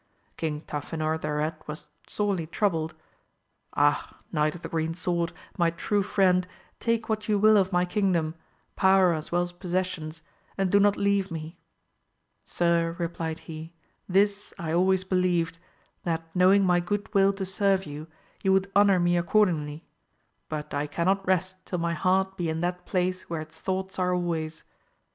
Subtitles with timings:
[0.35, 1.13] King 254 AMADI8 OF GAUL.
[1.13, 2.95] Tafinor thereat was sorely troubled,—
[3.77, 6.47] Ah, Eiiight of the Green Sword, my true friend,
[6.79, 8.33] take what you will of my kingdom,
[8.75, 10.23] power as well as possessions,
[10.57, 11.59] and do not leave me!
[12.43, 13.73] Sir, replied he,
[14.09, 15.59] this I always believed,
[16.03, 18.07] that knowing my good will to serve you,
[18.41, 19.85] you would honour me accordingly,
[20.49, 24.15] but I cannot rest till my heart be in that place where its thoughts are
[24.15, 24.63] always.